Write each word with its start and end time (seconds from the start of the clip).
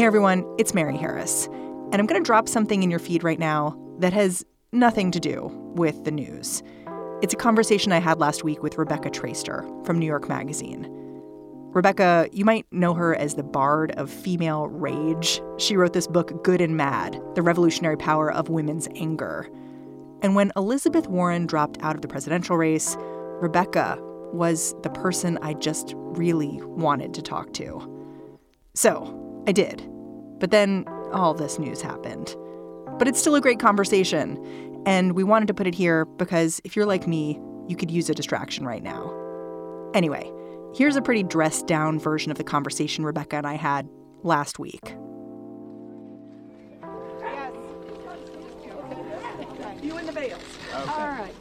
Hey 0.00 0.06
everyone, 0.06 0.46
it's 0.56 0.72
Mary 0.72 0.96
Harris, 0.96 1.44
and 1.44 1.96
I'm 1.96 2.06
going 2.06 2.18
to 2.18 2.26
drop 2.26 2.48
something 2.48 2.82
in 2.82 2.90
your 2.90 2.98
feed 2.98 3.22
right 3.22 3.38
now 3.38 3.78
that 3.98 4.14
has 4.14 4.42
nothing 4.72 5.10
to 5.10 5.20
do 5.20 5.50
with 5.74 6.04
the 6.04 6.10
news. 6.10 6.62
It's 7.20 7.34
a 7.34 7.36
conversation 7.36 7.92
I 7.92 7.98
had 7.98 8.18
last 8.18 8.42
week 8.42 8.62
with 8.62 8.78
Rebecca 8.78 9.10
Traister 9.10 9.62
from 9.84 9.98
New 9.98 10.06
York 10.06 10.26
Magazine. 10.26 10.88
Rebecca, 11.74 12.30
you 12.32 12.46
might 12.46 12.64
know 12.72 12.94
her 12.94 13.14
as 13.14 13.34
the 13.34 13.42
bard 13.42 13.90
of 13.98 14.08
female 14.08 14.68
rage. 14.68 15.42
She 15.58 15.76
wrote 15.76 15.92
this 15.92 16.06
book, 16.06 16.42
Good 16.42 16.62
and 16.62 16.78
Mad 16.78 17.20
The 17.34 17.42
Revolutionary 17.42 17.98
Power 17.98 18.32
of 18.32 18.48
Women's 18.48 18.88
Anger. 18.96 19.50
And 20.22 20.34
when 20.34 20.50
Elizabeth 20.56 21.08
Warren 21.08 21.46
dropped 21.46 21.76
out 21.82 21.94
of 21.94 22.00
the 22.00 22.08
presidential 22.08 22.56
race, 22.56 22.96
Rebecca 23.42 23.98
was 24.32 24.74
the 24.82 24.88
person 24.88 25.38
I 25.42 25.52
just 25.52 25.92
really 25.94 26.58
wanted 26.62 27.12
to 27.12 27.20
talk 27.20 27.52
to. 27.52 27.86
So 28.72 29.42
I 29.46 29.52
did. 29.52 29.89
But 30.40 30.50
then 30.50 30.86
all 31.12 31.34
this 31.34 31.58
news 31.58 31.80
happened. 31.82 32.34
But 32.98 33.06
it's 33.06 33.20
still 33.20 33.34
a 33.34 33.40
great 33.40 33.60
conversation. 33.60 34.82
And 34.86 35.12
we 35.12 35.22
wanted 35.22 35.46
to 35.48 35.54
put 35.54 35.66
it 35.66 35.74
here 35.74 36.06
because 36.06 36.60
if 36.64 36.74
you're 36.74 36.86
like 36.86 37.06
me, 37.06 37.38
you 37.68 37.76
could 37.76 37.90
use 37.90 38.10
a 38.10 38.14
distraction 38.14 38.64
right 38.66 38.82
now. 38.82 39.14
Anyway, 39.94 40.30
here's 40.74 40.96
a 40.96 41.02
pretty 41.02 41.22
dressed 41.22 41.66
down 41.66 41.98
version 41.98 42.30
of 42.32 42.38
the 42.38 42.44
conversation 42.44 43.04
Rebecca 43.04 43.36
and 43.36 43.46
I 43.46 43.54
had 43.54 43.88
last 44.22 44.58
week. 44.58 44.94
You 49.82 49.96
in 49.96 50.06
the 50.06 50.12
veils. 50.12 50.42
All 50.74 51.08
right. 51.08 51.34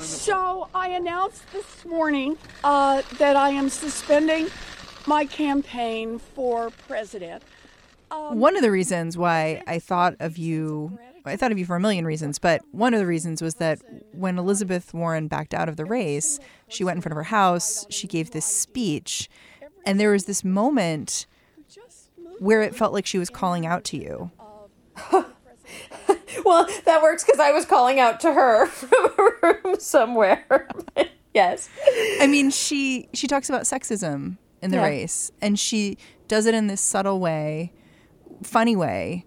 So 0.00 0.68
I 0.74 0.88
announced 0.88 1.42
this 1.52 1.84
morning 1.84 2.36
uh, 2.64 3.02
that 3.18 3.36
I 3.36 3.50
am 3.50 3.68
suspending 3.68 4.48
my 5.06 5.24
campaign 5.24 6.18
for 6.18 6.70
president. 6.88 7.42
Um, 8.12 8.38
One 8.38 8.56
of 8.56 8.62
the 8.62 8.70
reasons 8.70 9.16
why 9.16 9.62
I 9.66 9.78
thought 9.78 10.14
of 10.20 10.36
you, 10.38 10.98
I 11.24 11.36
thought 11.36 11.50
of 11.52 11.58
you 11.58 11.64
for 11.64 11.76
a 11.76 11.80
million 11.80 12.04
reasons, 12.04 12.38
but 12.38 12.60
one 12.72 12.94
of 12.94 13.00
the 13.00 13.06
reasons 13.06 13.40
was 13.42 13.54
that 13.56 13.80
when 14.12 14.38
Elizabeth 14.38 14.92
Warren 14.92 15.28
backed 15.28 15.54
out 15.54 15.68
of 15.68 15.76
the 15.76 15.84
race, 15.84 16.38
she 16.68 16.84
went 16.84 16.96
in 16.96 17.02
front 17.02 17.12
of 17.12 17.16
her 17.16 17.22
house, 17.24 17.86
she 17.90 18.06
gave 18.06 18.30
this 18.32 18.44
speech, 18.46 19.28
and 19.86 19.98
there 19.98 20.10
was 20.10 20.24
this 20.26 20.44
moment 20.44 21.26
where 22.38 22.62
it 22.62 22.74
felt 22.74 22.92
like 22.92 23.06
she 23.06 23.18
was 23.18 23.30
calling 23.30 23.64
out 23.66 23.84
to 23.84 23.96
you. 23.96 24.30
well, 26.44 26.66
that 26.84 27.00
works 27.02 27.24
because 27.24 27.40
I 27.40 27.52
was 27.52 27.64
calling 27.64 27.98
out 28.00 28.20
to 28.20 28.32
her 28.32 28.66
from 28.68 28.90
a 29.18 29.30
room 29.64 29.76
somewhere. 29.78 30.68
yes. 31.34 31.68
I 32.20 32.26
mean, 32.26 32.50
she 32.50 33.08
she 33.12 33.26
talks 33.26 33.48
about 33.48 33.62
sexism 33.62 34.36
in 34.60 34.70
the 34.70 34.76
Yeah. 34.78 34.84
race, 34.86 35.30
and 35.40 35.58
she 35.58 35.98
does 36.28 36.46
it 36.46 36.54
in 36.54 36.66
this 36.66 36.80
subtle 36.80 37.20
way, 37.20 37.72
funny 38.46 38.76
way, 38.76 39.24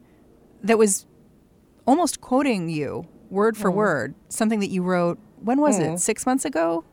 that 0.64 0.78
was 0.78 1.06
almost 1.88 2.22
quoting 2.22 2.70
you 2.70 3.08
word 3.30 3.58
for 3.58 3.72
Mm. 3.72 3.76
word, 3.76 4.16
something 4.30 4.59
that 4.59 4.70
you 4.70 4.84
wrote. 4.84 5.18
When 5.44 5.59
was 5.59 5.78
Mm. 5.80 5.96
it? 5.96 6.00
Six 6.00 6.26
months 6.26 6.46
ago. 6.46 6.84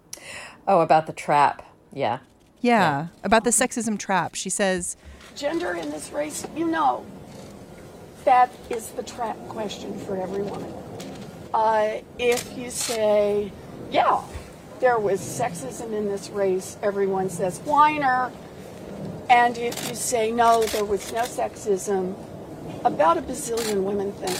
Oh, 0.66 0.80
about 0.80 1.06
the 1.06 1.12
trap. 1.12 1.62
Yeah. 1.92 2.18
Yeah, 2.60 3.08
about 3.24 3.44
the 3.44 3.50
sexism 3.50 3.98
trap. 3.98 4.34
She 4.36 4.48
says, 4.48 4.96
gender 5.34 5.72
in 5.72 5.90
this 5.90 6.12
race, 6.12 6.46
you 6.56 6.66
know, 6.68 7.04
that 8.24 8.50
is 8.70 8.88
the 8.90 9.02
trap 9.02 9.36
question 9.48 9.98
for 9.98 10.16
every 10.16 10.42
woman. 10.42 10.72
Uh, 11.52 11.98
if 12.18 12.56
you 12.56 12.70
say, 12.70 13.50
yeah, 13.90 14.20
there 14.80 14.98
was 14.98 15.20
sexism 15.20 15.92
in 15.92 16.06
this 16.08 16.30
race, 16.30 16.76
everyone 16.82 17.28
says 17.30 17.58
whiner. 17.64 18.30
And 19.32 19.56
if 19.56 19.88
you 19.88 19.94
say, 19.94 20.30
no, 20.30 20.62
there 20.66 20.84
was 20.84 21.10
no 21.10 21.22
sexism, 21.22 22.14
about 22.84 23.16
a 23.16 23.22
bazillion 23.22 23.82
women 23.82 24.12
think, 24.12 24.38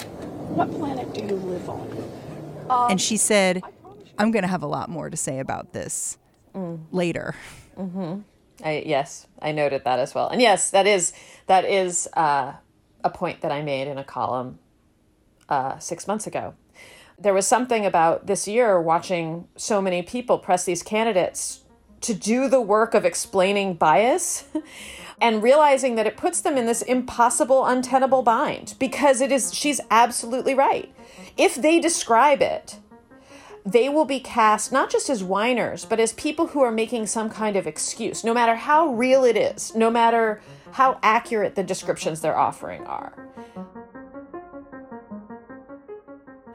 what 0.54 0.70
planet 0.70 1.14
do 1.14 1.22
you 1.22 1.34
live 1.34 1.70
on? 1.70 1.90
Um, 2.68 2.90
and 2.90 3.00
she 3.00 3.16
said, 3.16 3.62
I'm 4.18 4.30
going 4.30 4.42
to 4.42 4.48
have 4.48 4.62
a 4.62 4.66
lot 4.66 4.90
more 4.90 5.08
to 5.08 5.16
say 5.16 5.38
about 5.38 5.72
this 5.72 6.18
later. 6.90 7.34
Mm-hmm. 7.78 8.20
I, 8.62 8.82
yes, 8.84 9.26
I 9.40 9.52
noted 9.52 9.82
that 9.84 9.98
as 9.98 10.14
well. 10.14 10.28
And 10.28 10.42
yes, 10.42 10.70
that 10.72 10.86
is 10.86 11.14
that 11.46 11.64
is 11.64 12.06
uh, 12.12 12.52
a 13.02 13.10
point 13.10 13.40
that 13.40 13.50
I 13.50 13.62
made 13.62 13.88
in 13.88 13.96
a 13.96 14.04
column 14.04 14.58
uh, 15.48 15.78
six 15.78 16.06
months 16.06 16.26
ago. 16.26 16.52
There 17.18 17.32
was 17.32 17.46
something 17.46 17.86
about 17.86 18.26
this 18.26 18.46
year 18.46 18.78
watching 18.78 19.48
so 19.56 19.80
many 19.80 20.02
people 20.02 20.38
press 20.38 20.66
these 20.66 20.82
candidates 20.82 21.61
to 22.02 22.14
do 22.14 22.48
the 22.48 22.60
work 22.60 22.94
of 22.94 23.04
explaining 23.04 23.74
bias 23.74 24.44
and 25.20 25.42
realizing 25.42 25.94
that 25.94 26.06
it 26.06 26.16
puts 26.16 26.40
them 26.40 26.56
in 26.56 26.66
this 26.66 26.82
impossible, 26.82 27.64
untenable 27.64 28.22
bind 28.22 28.74
because 28.78 29.20
it 29.20 29.32
is, 29.32 29.54
she's 29.54 29.80
absolutely 29.90 30.54
right. 30.54 30.92
If 31.36 31.54
they 31.54 31.80
describe 31.80 32.42
it, 32.42 32.78
they 33.64 33.88
will 33.88 34.04
be 34.04 34.18
cast 34.18 34.72
not 34.72 34.90
just 34.90 35.08
as 35.08 35.22
whiners, 35.22 35.84
but 35.84 36.00
as 36.00 36.12
people 36.14 36.48
who 36.48 36.60
are 36.60 36.72
making 36.72 37.06
some 37.06 37.30
kind 37.30 37.56
of 37.56 37.66
excuse, 37.66 38.24
no 38.24 38.34
matter 38.34 38.56
how 38.56 38.88
real 38.88 39.24
it 39.24 39.36
is, 39.36 39.74
no 39.74 39.90
matter 39.90 40.42
how 40.72 40.98
accurate 41.02 41.54
the 41.54 41.62
descriptions 41.62 42.20
they're 42.20 42.36
offering 42.36 42.84
are. 42.86 43.12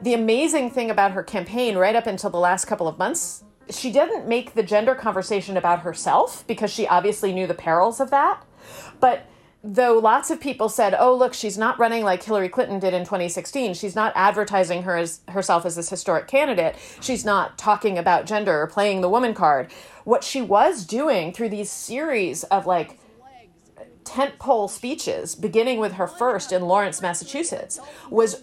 The 0.02 0.14
amazing 0.14 0.70
thing 0.70 0.90
about 0.90 1.12
her 1.12 1.22
campaign, 1.22 1.76
right 1.76 1.96
up 1.96 2.06
until 2.06 2.30
the 2.30 2.38
last 2.38 2.66
couple 2.66 2.86
of 2.86 2.98
months, 2.98 3.42
she 3.70 3.90
didn't 3.90 4.26
make 4.26 4.54
the 4.54 4.62
gender 4.62 4.94
conversation 4.94 5.56
about 5.56 5.80
herself 5.80 6.44
because 6.46 6.70
she 6.72 6.86
obviously 6.86 7.32
knew 7.32 7.46
the 7.46 7.54
perils 7.54 8.00
of 8.00 8.10
that. 8.10 8.44
But 9.00 9.26
though 9.62 9.98
lots 9.98 10.30
of 10.30 10.40
people 10.40 10.68
said, 10.68 10.94
"Oh, 10.98 11.14
look, 11.14 11.34
she's 11.34 11.58
not 11.58 11.78
running 11.78 12.04
like 12.04 12.22
Hillary 12.22 12.48
Clinton 12.48 12.78
did 12.78 12.94
in 12.94 13.04
2016. 13.04 13.74
She's 13.74 13.96
not 13.96 14.12
advertising 14.14 14.84
her 14.84 14.96
as 14.96 15.20
herself 15.28 15.66
as 15.66 15.76
this 15.76 15.90
historic 15.90 16.28
candidate. 16.28 16.76
She's 17.00 17.24
not 17.24 17.58
talking 17.58 17.98
about 17.98 18.26
gender 18.26 18.60
or 18.60 18.66
playing 18.66 19.00
the 19.00 19.08
woman 19.08 19.34
card." 19.34 19.70
What 20.04 20.24
she 20.24 20.40
was 20.40 20.84
doing 20.84 21.32
through 21.32 21.50
these 21.50 21.70
series 21.70 22.44
of 22.44 22.66
like 22.66 22.98
tentpole 24.04 24.70
speeches, 24.70 25.34
beginning 25.34 25.78
with 25.78 25.92
her 25.94 26.06
first 26.06 26.50
in 26.50 26.62
Lawrence, 26.62 27.02
Massachusetts, 27.02 27.78
was 28.08 28.42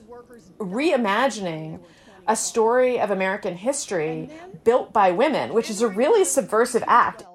reimagining 0.60 1.80
a 2.28 2.36
story 2.36 3.00
of 3.00 3.12
American 3.12 3.56
history 3.56 4.30
built 4.64 4.92
by 4.92 5.12
women, 5.12 5.54
which 5.54 5.70
is 5.70 5.82
a 5.82 5.88
really 5.88 6.26
subversive 6.26 6.84
act. 6.88 7.26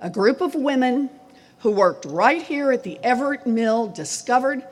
A 0.00 0.10
group 0.10 0.40
of 0.40 0.54
women 0.54 1.10
who 1.58 1.70
worked 1.70 2.04
right 2.04 2.42
here 2.42 2.72
at 2.72 2.82
the 2.82 2.98
Everett 3.02 3.46
Mill 3.46 3.88
discovered 3.88 4.62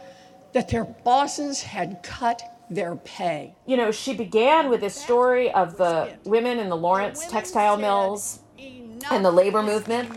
that 0.53 0.69
their 0.69 0.85
bosses 0.85 1.63
had 1.63 2.03
cut 2.03 2.43
their 2.69 2.97
pay. 2.97 3.55
You 3.67 3.77
know, 3.77 3.91
she 3.91 4.15
began 4.15 4.69
with 4.69 4.81
this 4.81 4.95
story 4.95 5.51
of 5.53 5.77
the 5.77 6.17
women 6.25 6.59
in 6.59 6.69
the 6.69 6.77
Lawrence 6.77 7.27
textile 7.27 7.77
mills 7.77 8.41
and 8.59 9.25
the 9.25 9.31
labor 9.31 9.63
movement. 9.63 10.11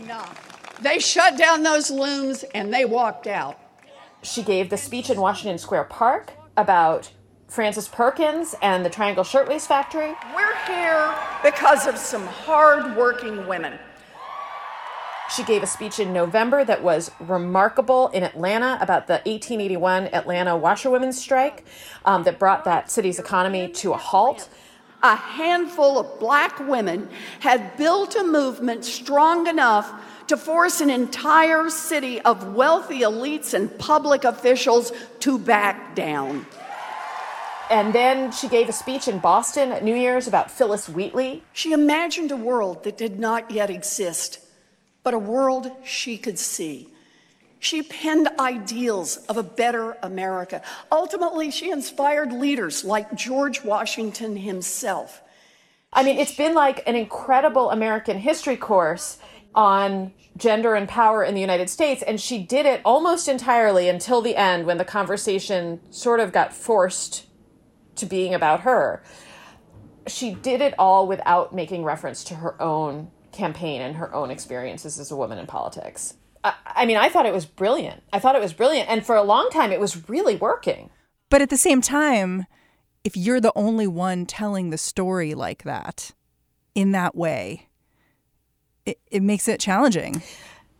They 0.80 0.98
shut 0.98 1.38
down 1.38 1.62
those 1.62 1.90
looms 1.90 2.44
and 2.54 2.72
they 2.72 2.84
walked 2.84 3.26
out. 3.26 3.58
She 4.22 4.42
gave 4.42 4.70
the 4.70 4.76
speech 4.76 5.10
in 5.10 5.20
Washington 5.20 5.58
Square 5.58 5.84
Park 5.84 6.32
about 6.56 7.10
Frances 7.48 7.88
Perkins 7.88 8.54
and 8.60 8.84
the 8.84 8.90
Triangle 8.90 9.24
Shirtwaist 9.24 9.68
Factory. 9.68 10.14
We're 10.34 10.56
here 10.66 11.14
because 11.42 11.86
of 11.86 11.96
some 11.96 12.26
hard-working 12.26 13.46
women. 13.46 13.78
She 15.34 15.42
gave 15.44 15.62
a 15.62 15.66
speech 15.66 15.98
in 15.98 16.12
November 16.12 16.64
that 16.64 16.82
was 16.82 17.10
remarkable 17.20 18.08
in 18.08 18.22
Atlanta 18.22 18.78
about 18.80 19.06
the 19.06 19.14
1881 19.24 20.08
Atlanta 20.14 20.56
washerwomen's 20.56 21.20
strike 21.20 21.64
um, 22.04 22.24
that 22.24 22.38
brought 22.38 22.64
that 22.64 22.90
city's 22.90 23.18
economy 23.18 23.68
to 23.68 23.92
a 23.92 23.96
halt. 23.96 24.48
A 25.02 25.16
handful 25.16 25.98
of 25.98 26.20
black 26.20 26.58
women 26.60 27.08
had 27.40 27.76
built 27.76 28.16
a 28.16 28.24
movement 28.24 28.84
strong 28.84 29.46
enough 29.46 29.92
to 30.28 30.36
force 30.36 30.80
an 30.80 30.90
entire 30.90 31.70
city 31.70 32.20
of 32.22 32.54
wealthy 32.54 33.00
elites 33.00 33.54
and 33.54 33.76
public 33.78 34.24
officials 34.24 34.92
to 35.20 35.38
back 35.38 35.94
down. 35.94 36.46
And 37.68 37.92
then 37.92 38.30
she 38.30 38.48
gave 38.48 38.68
a 38.68 38.72
speech 38.72 39.08
in 39.08 39.18
Boston 39.18 39.72
at 39.72 39.82
New 39.82 39.94
Year's 39.94 40.28
about 40.28 40.50
Phillis 40.50 40.88
Wheatley. 40.88 41.42
She 41.52 41.72
imagined 41.72 42.30
a 42.30 42.36
world 42.36 42.84
that 42.84 42.96
did 42.96 43.18
not 43.18 43.50
yet 43.50 43.70
exist, 43.70 44.38
but 45.02 45.14
a 45.14 45.18
world 45.18 45.70
she 45.84 46.16
could 46.16 46.38
see. 46.38 46.88
She 47.58 47.82
penned 47.82 48.28
ideals 48.38 49.16
of 49.28 49.36
a 49.36 49.42
better 49.42 49.96
America. 50.02 50.62
Ultimately, 50.92 51.50
she 51.50 51.70
inspired 51.70 52.32
leaders 52.32 52.84
like 52.84 53.14
George 53.14 53.64
Washington 53.64 54.36
himself. 54.36 55.22
I 55.92 56.04
mean, 56.04 56.18
it's 56.18 56.36
been 56.36 56.54
like 56.54 56.86
an 56.86 56.94
incredible 56.94 57.70
American 57.70 58.18
history 58.18 58.56
course 58.56 59.18
on 59.54 60.12
gender 60.36 60.74
and 60.74 60.88
power 60.88 61.24
in 61.24 61.34
the 61.34 61.40
United 61.40 61.70
States. 61.70 62.02
And 62.02 62.20
she 62.20 62.42
did 62.42 62.66
it 62.66 62.80
almost 62.84 63.26
entirely 63.26 63.88
until 63.88 64.20
the 64.20 64.36
end 64.36 64.66
when 64.66 64.76
the 64.76 64.84
conversation 64.84 65.80
sort 65.90 66.20
of 66.20 66.32
got 66.32 66.52
forced 66.52 67.26
to 67.96 68.06
being 68.06 68.34
about 68.34 68.60
her. 68.60 69.02
She 70.06 70.34
did 70.34 70.60
it 70.60 70.74
all 70.78 71.06
without 71.06 71.54
making 71.54 71.84
reference 71.84 72.22
to 72.24 72.36
her 72.36 72.60
own 72.62 73.10
campaign 73.32 73.82
and 73.82 73.96
her 73.96 74.14
own 74.14 74.30
experiences 74.30 74.98
as 74.98 75.10
a 75.10 75.16
woman 75.16 75.38
in 75.38 75.46
politics. 75.46 76.14
I, 76.44 76.54
I 76.64 76.86
mean, 76.86 76.96
I 76.96 77.08
thought 77.08 77.26
it 77.26 77.34
was 77.34 77.44
brilliant. 77.44 78.02
I 78.12 78.18
thought 78.18 78.36
it 78.36 78.40
was 78.40 78.52
brilliant. 78.52 78.88
And 78.88 79.04
for 79.04 79.16
a 79.16 79.22
long 79.22 79.50
time, 79.50 79.72
it 79.72 79.80
was 79.80 80.08
really 80.08 80.36
working. 80.36 80.90
But 81.28 81.42
at 81.42 81.50
the 81.50 81.56
same 81.56 81.80
time, 81.80 82.46
if 83.04 83.16
you're 83.16 83.40
the 83.40 83.52
only 83.56 83.86
one 83.86 84.26
telling 84.26 84.70
the 84.70 84.78
story 84.78 85.34
like 85.34 85.64
that, 85.64 86.12
in 86.74 86.92
that 86.92 87.16
way, 87.16 87.68
it, 88.84 88.98
it 89.10 89.22
makes 89.22 89.48
it 89.48 89.58
challenging. 89.60 90.22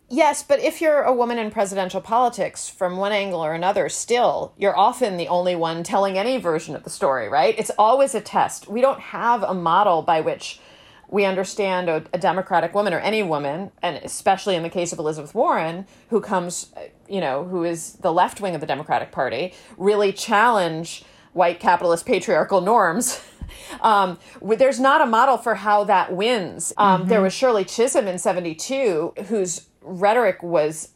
Yes, 0.09 0.41
but 0.41 0.59
if 0.61 0.79
you're 0.79 1.01
a 1.01 1.13
woman 1.13 1.37
in 1.37 1.51
presidential 1.51 1.99
politics 1.99 2.69
from 2.69 2.95
one 2.95 3.11
angle 3.11 3.43
or 3.43 3.53
another, 3.53 3.89
still, 3.89 4.53
you're 4.57 4.77
often 4.77 5.17
the 5.17 5.27
only 5.27 5.55
one 5.55 5.83
telling 5.83 6.17
any 6.17 6.37
version 6.37 6.75
of 6.75 6.83
the 6.83 6.89
story, 6.89 7.27
right? 7.27 7.53
It's 7.57 7.71
always 7.77 8.15
a 8.15 8.21
test. 8.21 8.69
We 8.69 8.79
don't 8.79 9.01
have 9.01 9.43
a 9.43 9.53
model 9.53 10.01
by 10.01 10.21
which 10.21 10.61
we 11.09 11.25
understand 11.25 11.89
a, 11.89 12.05
a 12.13 12.17
Democratic 12.17 12.73
woman 12.73 12.93
or 12.93 12.99
any 12.99 13.21
woman, 13.21 13.71
and 13.81 13.97
especially 13.97 14.55
in 14.55 14.63
the 14.63 14.69
case 14.69 14.93
of 14.93 14.99
Elizabeth 14.99 15.35
Warren, 15.35 15.85
who 16.09 16.21
comes, 16.21 16.73
you 17.09 17.19
know, 17.19 17.43
who 17.43 17.65
is 17.65 17.93
the 17.93 18.13
left 18.13 18.39
wing 18.39 18.55
of 18.55 18.61
the 18.61 18.67
Democratic 18.67 19.11
Party, 19.11 19.53
really 19.77 20.13
challenge 20.13 21.03
white 21.33 21.59
capitalist 21.59 22.05
patriarchal 22.05 22.61
norms. 22.61 23.21
Um, 23.79 24.19
there's 24.41 24.79
not 24.79 24.99
a 24.99 25.05
model 25.05 25.37
for 25.37 25.55
how 25.55 25.85
that 25.85 26.13
wins. 26.13 26.73
Um, 26.75 27.01
mm-hmm. 27.01 27.09
There 27.09 27.21
was 27.21 27.33
Shirley 27.33 27.63
Chisholm 27.63 28.05
in 28.05 28.17
72, 28.17 29.13
whose 29.27 29.66
rhetoric 29.87 30.43
was 30.43 30.89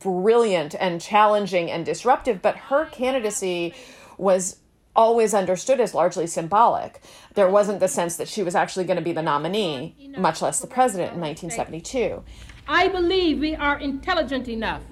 brilliant 0.00 0.74
and 0.78 1.00
challenging 1.00 1.70
and 1.70 1.84
disruptive, 1.84 2.42
but 2.42 2.56
her 2.56 2.86
candidacy 2.86 3.74
was 4.18 4.56
always 4.96 5.32
understood 5.32 5.80
as 5.80 5.94
largely 5.94 6.26
symbolic. 6.26 7.00
There 7.34 7.48
wasn't 7.48 7.80
the 7.80 7.88
sense 7.88 8.16
that 8.16 8.28
she 8.28 8.42
was 8.42 8.54
actually 8.54 8.84
going 8.84 8.96
to 8.98 9.02
be 9.02 9.12
the 9.12 9.22
nominee, 9.22 9.94
much 10.18 10.42
less 10.42 10.60
the 10.60 10.66
president 10.66 11.14
in 11.14 11.20
1972. 11.20 12.22
I 12.66 12.88
believe 12.88 13.38
we 13.38 13.54
are 13.54 13.78
intelligent 13.78 14.48
enough 14.48 14.82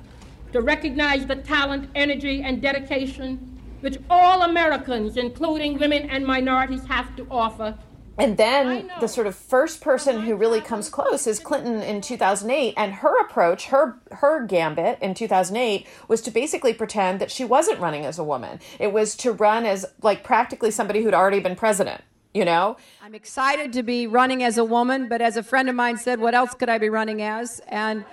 to 0.52 0.62
recognize 0.62 1.26
the 1.26 1.36
talent, 1.36 1.90
energy, 1.94 2.42
and 2.42 2.62
dedication 2.62 3.58
which 3.80 3.98
all 4.10 4.42
Americans, 4.42 5.16
including 5.16 5.78
women 5.78 6.08
and 6.10 6.26
minorities, 6.26 6.84
have 6.86 7.14
to 7.16 7.26
offer. 7.30 7.76
And 8.18 8.36
then 8.36 8.90
the 9.00 9.06
sort 9.06 9.28
of 9.28 9.36
first 9.36 9.80
person 9.80 10.22
who 10.22 10.34
really 10.34 10.60
comes 10.60 10.88
close 10.88 11.28
is 11.28 11.38
Clinton 11.38 11.82
in 11.82 12.00
2008 12.00 12.74
and 12.76 12.94
her 12.94 13.20
approach 13.20 13.66
her 13.66 14.00
her 14.10 14.44
gambit 14.44 14.98
in 15.00 15.14
2008 15.14 15.86
was 16.08 16.20
to 16.22 16.32
basically 16.32 16.74
pretend 16.74 17.20
that 17.20 17.30
she 17.30 17.44
wasn't 17.44 17.78
running 17.78 18.04
as 18.04 18.18
a 18.18 18.24
woman. 18.24 18.58
It 18.80 18.92
was 18.92 19.14
to 19.18 19.30
run 19.30 19.64
as 19.64 19.86
like 20.02 20.24
practically 20.24 20.72
somebody 20.72 21.02
who'd 21.02 21.14
already 21.14 21.38
been 21.38 21.54
president, 21.54 22.02
you 22.34 22.44
know? 22.44 22.76
I'm 23.00 23.14
excited 23.14 23.72
to 23.74 23.84
be 23.84 24.08
running 24.08 24.42
as 24.42 24.58
a 24.58 24.64
woman, 24.64 25.08
but 25.08 25.22
as 25.22 25.36
a 25.36 25.42
friend 25.44 25.68
of 25.68 25.76
mine 25.76 25.96
said, 25.96 26.18
what 26.18 26.34
else 26.34 26.54
could 26.54 26.68
I 26.68 26.78
be 26.78 26.88
running 26.88 27.22
as? 27.22 27.60
And 27.68 28.04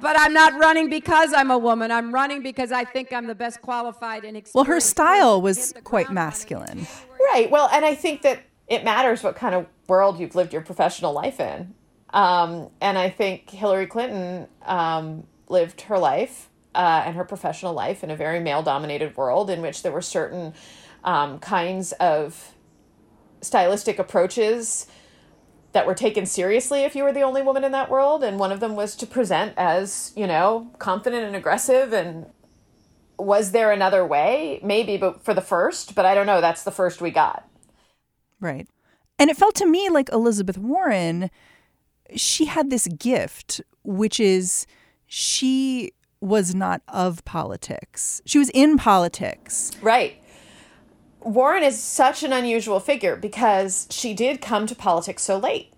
but 0.00 0.18
I'm 0.18 0.32
not 0.32 0.58
running 0.58 0.88
because 0.88 1.34
I'm 1.34 1.50
a 1.50 1.58
woman. 1.58 1.90
I'm 1.90 2.12
running 2.12 2.42
because 2.42 2.72
I 2.72 2.84
think 2.84 3.12
I'm 3.12 3.26
the 3.26 3.34
best 3.34 3.60
qualified 3.60 4.24
and 4.24 4.34
experienced. 4.34 4.54
Well, 4.54 4.64
her 4.64 4.80
style 4.80 5.42
was 5.42 5.74
quite 5.84 6.10
masculine. 6.10 6.86
Right. 7.32 7.50
Well, 7.50 7.68
and 7.70 7.84
I 7.84 7.94
think 7.94 8.22
that 8.22 8.40
it 8.70 8.84
matters 8.84 9.22
what 9.22 9.34
kind 9.34 9.54
of 9.54 9.66
world 9.88 10.20
you've 10.20 10.36
lived 10.36 10.52
your 10.52 10.62
professional 10.62 11.12
life 11.12 11.40
in. 11.40 11.74
Um, 12.10 12.70
and 12.80 12.96
I 12.96 13.10
think 13.10 13.50
Hillary 13.50 13.86
Clinton 13.86 14.46
um, 14.64 15.26
lived 15.48 15.82
her 15.82 15.98
life 15.98 16.48
uh, 16.74 17.02
and 17.04 17.16
her 17.16 17.24
professional 17.24 17.74
life 17.74 18.04
in 18.04 18.10
a 18.10 18.16
very 18.16 18.38
male 18.38 18.62
dominated 18.62 19.16
world 19.16 19.50
in 19.50 19.60
which 19.60 19.82
there 19.82 19.90
were 19.90 20.00
certain 20.00 20.54
um, 21.02 21.40
kinds 21.40 21.92
of 21.92 22.54
stylistic 23.40 23.98
approaches 23.98 24.86
that 25.72 25.86
were 25.86 25.94
taken 25.94 26.24
seriously 26.24 26.80
if 26.82 26.94
you 26.94 27.02
were 27.02 27.12
the 27.12 27.22
only 27.22 27.42
woman 27.42 27.64
in 27.64 27.72
that 27.72 27.90
world. 27.90 28.22
And 28.22 28.38
one 28.38 28.52
of 28.52 28.60
them 28.60 28.76
was 28.76 28.94
to 28.96 29.06
present 29.06 29.54
as 29.56 30.12
you 30.14 30.28
know 30.28 30.70
confident 30.78 31.24
and 31.24 31.34
aggressive 31.34 31.92
and 31.92 32.26
was 33.18 33.50
there 33.50 33.72
another 33.72 34.06
way? 34.06 34.60
Maybe 34.62 34.96
but 34.96 35.24
for 35.24 35.34
the 35.34 35.40
first 35.40 35.94
but 35.96 36.04
i 36.06 36.14
don't 36.14 36.26
know. 36.26 36.40
That's 36.40 36.62
the 36.62 36.70
first 36.70 37.00
we 37.00 37.10
got 37.10 37.49
right 38.40 38.68
and 39.18 39.30
it 39.30 39.36
felt 39.36 39.54
to 39.54 39.66
me 39.66 39.88
like 39.88 40.08
elizabeth 40.12 40.58
warren 40.58 41.30
she 42.16 42.46
had 42.46 42.70
this 42.70 42.88
gift 42.88 43.60
which 43.82 44.18
is 44.18 44.66
she 45.06 45.92
was 46.20 46.54
not 46.54 46.82
of 46.88 47.24
politics 47.24 48.20
she 48.24 48.38
was 48.38 48.50
in 48.50 48.76
politics 48.76 49.72
right 49.82 50.20
Warren 51.20 51.62
is 51.62 51.78
such 51.78 52.22
an 52.22 52.32
unusual 52.32 52.80
figure 52.80 53.14
because 53.14 53.86
she 53.90 54.14
did 54.14 54.40
come 54.40 54.66
to 54.66 54.74
politics 54.74 55.22
so 55.22 55.36
late. 55.36 55.72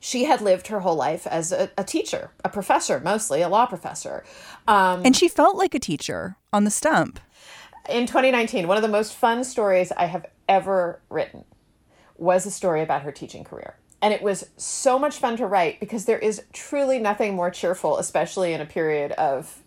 She 0.00 0.24
had 0.24 0.40
lived 0.40 0.68
her 0.68 0.80
whole 0.80 0.94
life 0.94 1.26
as 1.26 1.52
a, 1.52 1.70
a 1.76 1.84
teacher, 1.84 2.30
a 2.44 2.48
professor, 2.48 3.00
mostly 3.00 3.42
a 3.42 3.48
law 3.48 3.66
professor. 3.66 4.24
Um, 4.66 5.02
and 5.04 5.16
she 5.16 5.28
felt 5.28 5.56
like 5.56 5.74
a 5.74 5.78
teacher 5.78 6.36
on 6.52 6.64
the 6.64 6.70
stump. 6.70 7.20
In 7.88 8.06
2019, 8.06 8.68
one 8.68 8.76
of 8.76 8.82
the 8.82 8.88
most 8.88 9.14
fun 9.14 9.44
stories 9.44 9.92
I 9.92 10.06
have 10.06 10.26
ever 10.48 11.00
written 11.08 11.44
was 12.18 12.44
a 12.44 12.50
story 12.50 12.82
about 12.82 13.02
her 13.02 13.12
teaching 13.12 13.44
career. 13.44 13.76
And 14.00 14.14
it 14.14 14.22
was 14.22 14.48
so 14.56 14.98
much 14.98 15.16
fun 15.16 15.36
to 15.38 15.46
write 15.46 15.80
because 15.80 16.04
there 16.04 16.18
is 16.18 16.42
truly 16.52 16.98
nothing 16.98 17.34
more 17.34 17.50
cheerful, 17.50 17.98
especially 17.98 18.52
in 18.52 18.60
a 18.60 18.66
period 18.66 19.12
of 19.12 19.62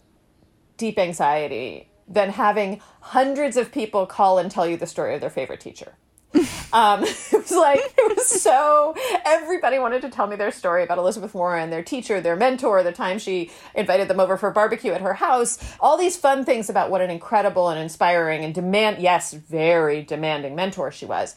deep 0.77 0.98
anxiety 0.98 1.89
than 2.08 2.29
having 2.29 2.81
hundreds 3.01 3.58
of 3.58 3.72
people 3.72 4.05
call 4.05 4.38
and 4.38 4.50
tell 4.50 4.67
you 4.67 4.77
the 4.77 4.88
story 4.88 5.15
of 5.15 5.22
their 5.22 5.29
favorite 5.29 5.60
teacher. 5.60 5.93
um, 6.74 7.03
it 7.03 7.34
was 7.34 7.51
like 7.51 7.81
it 7.98 8.17
was 8.17 8.25
so 8.25 8.96
everybody 9.25 9.79
wanted 9.79 10.01
to 10.01 10.10
tell 10.10 10.27
me 10.27 10.38
their 10.38 10.51
story 10.51 10.84
about 10.84 10.98
Elizabeth 10.98 11.34
Warren, 11.34 11.70
their 11.70 11.84
teacher, 11.84 12.22
their 12.22 12.38
mentor, 12.38 12.84
the 12.84 12.91
time 12.93 13.20
she 13.20 13.51
invited 13.75 14.08
them 14.08 14.20
over 14.20 14.38
for 14.38 14.50
a 14.50 14.53
barbecue 14.53 14.93
at 14.93 15.01
her 15.01 15.15
house, 15.15 15.58
all 15.79 15.98
these 15.98 16.15
fun 16.15 16.46
things 16.46 16.70
about 16.70 16.89
what 16.89 17.01
an 17.01 17.10
incredible 17.10 17.70
and 17.70 17.79
inspiring 17.79 18.46
and 18.46 18.53
demand 18.53 19.01
yes, 19.01 19.34
very 19.34 20.03
demanding 20.03 20.55
mentor 20.55 20.91
she 20.91 21.05
was. 21.05 21.36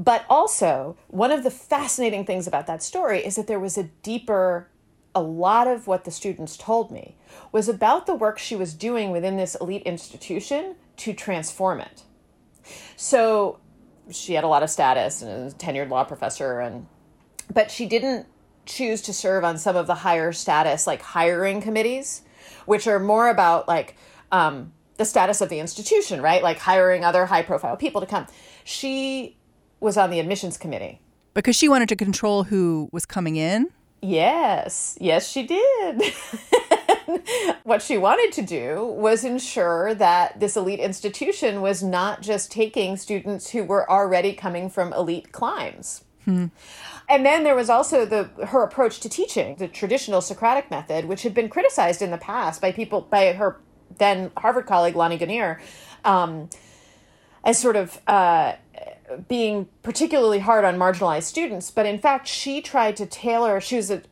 But 0.00 0.24
also, 0.30 0.96
one 1.08 1.30
of 1.30 1.42
the 1.42 1.50
fascinating 1.50 2.24
things 2.24 2.46
about 2.46 2.66
that 2.68 2.82
story 2.82 3.18
is 3.22 3.36
that 3.36 3.46
there 3.46 3.60
was 3.60 3.76
a 3.76 3.82
deeper 4.02 4.70
a 5.14 5.20
lot 5.20 5.68
of 5.68 5.86
what 5.86 6.04
the 6.04 6.10
students 6.10 6.56
told 6.56 6.90
me 6.90 7.16
was 7.52 7.68
about 7.68 8.06
the 8.06 8.14
work 8.14 8.38
she 8.38 8.56
was 8.56 8.72
doing 8.72 9.10
within 9.10 9.36
this 9.36 9.56
elite 9.60 9.82
institution 9.82 10.74
to 10.96 11.12
transform 11.12 11.80
it. 11.80 12.04
So 12.96 13.58
she 14.10 14.32
had 14.34 14.44
a 14.44 14.46
lot 14.46 14.62
of 14.62 14.70
status 14.70 15.20
and 15.20 15.52
a 15.52 15.54
tenured 15.54 15.90
law 15.90 16.04
professor 16.04 16.60
and 16.60 16.86
but 17.52 17.70
she 17.70 17.84
didn't 17.84 18.26
choose 18.64 19.02
to 19.02 19.12
serve 19.12 19.44
on 19.44 19.58
some 19.58 19.76
of 19.76 19.86
the 19.86 19.96
higher 19.96 20.32
status 20.32 20.86
like 20.86 21.02
hiring 21.02 21.60
committees 21.60 22.22
which 22.64 22.86
are 22.86 22.98
more 22.98 23.28
about 23.28 23.68
like 23.68 23.96
um, 24.32 24.72
the 24.96 25.04
status 25.04 25.40
of 25.40 25.48
the 25.48 25.58
institution 25.58 26.22
right 26.22 26.42
like 26.42 26.58
hiring 26.58 27.04
other 27.04 27.26
high 27.26 27.42
profile 27.42 27.76
people 27.76 28.00
to 28.00 28.06
come 28.06 28.26
she 28.64 29.36
was 29.80 29.96
on 29.96 30.10
the 30.10 30.20
admissions 30.20 30.56
committee 30.56 31.00
because 31.34 31.56
she 31.56 31.68
wanted 31.68 31.88
to 31.88 31.96
control 31.96 32.44
who 32.44 32.88
was 32.92 33.06
coming 33.06 33.36
in 33.36 33.68
Yes, 34.02 34.96
yes, 34.98 35.28
she 35.28 35.46
did. 35.46 36.02
what 37.64 37.82
she 37.82 37.98
wanted 37.98 38.32
to 38.32 38.42
do 38.42 38.86
was 38.86 39.24
ensure 39.24 39.94
that 39.94 40.40
this 40.40 40.56
elite 40.56 40.80
institution 40.80 41.60
was 41.60 41.82
not 41.82 42.22
just 42.22 42.50
taking 42.50 42.96
students 42.96 43.50
who 43.50 43.62
were 43.62 43.90
already 43.90 44.32
coming 44.32 44.70
from 44.70 44.92
elite 44.94 45.32
climes. 45.32 46.04
And 47.08 47.26
then 47.26 47.42
there 47.42 47.54
was 47.54 47.68
also 47.68 48.06
the 48.06 48.30
her 48.46 48.62
approach 48.62 49.00
to 49.00 49.08
teaching, 49.08 49.56
the 49.56 49.68
traditional 49.68 50.20
Socratic 50.20 50.70
method, 50.70 51.06
which 51.06 51.22
had 51.22 51.34
been 51.34 51.48
criticized 51.48 52.02
in 52.02 52.10
the 52.10 52.18
past 52.18 52.62
by 52.62 52.72
people 52.72 53.02
by 53.02 53.32
her 53.32 53.60
then 53.98 54.30
Harvard 54.36 54.66
colleague 54.66 54.94
Lani 54.94 55.18
Guinier, 55.18 55.60
um, 56.04 56.48
as 57.44 57.58
sort 57.58 57.74
of 57.74 58.00
uh, 58.06 58.52
being 59.28 59.68
particularly 59.82 60.40
hard 60.40 60.64
on 60.64 60.76
marginalized 60.76 61.24
students. 61.24 61.70
But 61.70 61.86
in 61.86 61.98
fact, 61.98 62.26
she 62.28 62.60
tried 62.60 62.96
to 62.96 63.06
tailor. 63.06 63.60
She 63.60 63.76
was 63.76 63.90
a, 63.90 64.02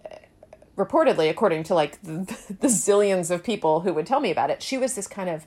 reportedly, 0.76 1.28
according 1.28 1.64
to 1.64 1.75
like 1.75 2.00
the, 2.02 2.25
the 2.61 2.69
zillions 2.69 3.31
of 3.31 3.45
people 3.45 3.81
who 3.81 3.93
would 3.95 4.07
tell 4.07 4.21
me 4.21 4.31
about 4.31 4.50
it, 4.50 4.62
she 4.62 4.78
was 4.78 4.95
this 4.95 5.09
kind 5.09 5.28
of 5.28 5.47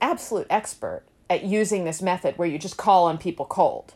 absolute 0.00 0.46
expert 0.50 1.04
at 1.28 1.44
using 1.44 1.84
this 1.84 2.02
method 2.02 2.36
where 2.36 2.48
you 2.48 2.58
just 2.58 2.76
call 2.76 3.06
on 3.06 3.18
people 3.18 3.46
cold. 3.46 3.94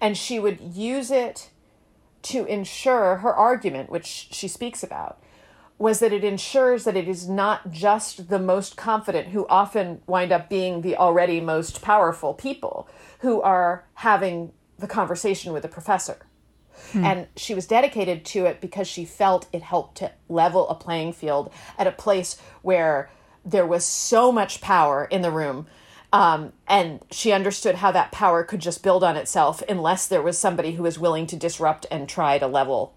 And 0.00 0.16
she 0.16 0.38
would 0.38 0.60
use 0.60 1.10
it 1.10 1.50
to 2.22 2.44
ensure 2.46 3.16
her 3.16 3.32
argument, 3.32 3.90
which 3.90 4.28
she 4.30 4.48
speaks 4.48 4.82
about, 4.82 5.22
was 5.80 5.98
that 6.00 6.12
it 6.12 6.22
ensures 6.22 6.84
that 6.84 6.94
it 6.94 7.08
is 7.08 7.26
not 7.26 7.70
just 7.70 8.28
the 8.28 8.38
most 8.38 8.76
confident 8.76 9.28
who 9.28 9.46
often 9.48 10.02
wind 10.06 10.30
up 10.30 10.50
being 10.50 10.82
the 10.82 10.94
already 10.94 11.40
most 11.40 11.80
powerful 11.80 12.34
people 12.34 12.86
who 13.20 13.40
are 13.40 13.86
having 13.94 14.52
the 14.78 14.86
conversation 14.86 15.54
with 15.54 15.62
the 15.62 15.68
professor. 15.68 16.18
And 17.04 17.28
she 17.34 17.54
was 17.54 17.66
dedicated 17.66 18.26
to 18.26 18.44
it 18.44 18.60
because 18.60 18.88
she 18.88 19.06
felt 19.06 19.48
it 19.54 19.62
helped 19.62 19.96
to 19.98 20.12
level 20.28 20.68
a 20.68 20.74
playing 20.74 21.14
field 21.14 21.50
at 21.78 21.86
a 21.86 21.92
place 21.92 22.36
where 22.60 23.10
there 23.42 23.66
was 23.66 23.84
so 23.84 24.30
much 24.30 24.60
power 24.60 25.06
in 25.06 25.22
the 25.22 25.30
room. 25.30 25.66
Um, 26.12 26.52
and 26.68 27.00
she 27.10 27.32
understood 27.32 27.76
how 27.76 27.90
that 27.92 28.12
power 28.12 28.44
could 28.44 28.60
just 28.60 28.82
build 28.82 29.02
on 29.02 29.16
itself 29.16 29.62
unless 29.66 30.06
there 30.06 30.20
was 30.20 30.36
somebody 30.36 30.72
who 30.72 30.82
was 30.82 30.98
willing 30.98 31.26
to 31.28 31.36
disrupt 31.36 31.86
and 31.90 32.06
try 32.06 32.38
to 32.38 32.46
level 32.46 32.94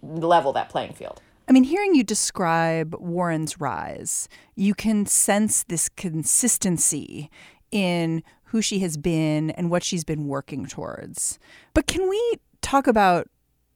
level 0.00 0.54
that 0.54 0.70
playing 0.70 0.94
field. 0.94 1.20
I 1.48 1.52
mean, 1.52 1.64
hearing 1.64 1.94
you 1.94 2.04
describe 2.04 2.94
Warren's 2.98 3.58
rise, 3.58 4.28
you 4.54 4.74
can 4.74 5.06
sense 5.06 5.64
this 5.64 5.88
consistency 5.88 7.30
in 7.70 8.22
who 8.44 8.60
she 8.60 8.80
has 8.80 8.96
been 8.96 9.50
and 9.50 9.70
what 9.70 9.82
she's 9.82 10.04
been 10.04 10.26
working 10.26 10.66
towards. 10.66 11.38
But 11.72 11.86
can 11.86 12.08
we 12.08 12.34
talk 12.60 12.86
about 12.86 13.28